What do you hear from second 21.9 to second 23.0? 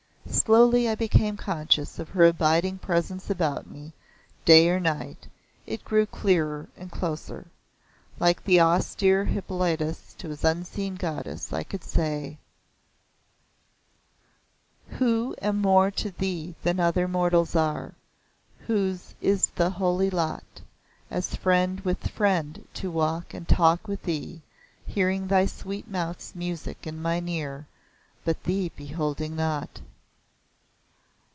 friend to